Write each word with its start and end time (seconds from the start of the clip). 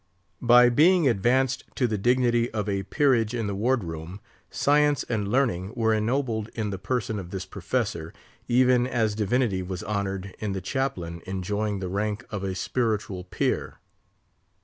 By 0.41 0.69
being 0.69 1.07
advanced 1.07 1.63
to 1.75 1.85
the 1.85 1.99
dignity 1.99 2.49
of 2.55 2.67
a 2.67 2.81
peerage 2.81 3.35
in 3.35 3.45
the 3.45 3.53
Ward 3.53 3.83
room, 3.83 4.19
Science 4.49 5.03
and 5.03 5.27
Learning 5.27 5.71
were 5.75 5.93
ennobled 5.93 6.47
in 6.55 6.71
the 6.71 6.79
person 6.79 7.19
of 7.19 7.29
this 7.29 7.45
Professor, 7.45 8.11
even 8.47 8.87
as 8.87 9.13
divinity 9.13 9.61
was 9.61 9.83
honoured 9.83 10.33
in 10.39 10.53
the 10.53 10.59
Chaplain 10.59 11.21
enjoying 11.27 11.81
the 11.81 11.87
rank 11.87 12.25
of 12.31 12.43
a 12.43 12.55
spiritual 12.55 13.25
peer. 13.25 13.77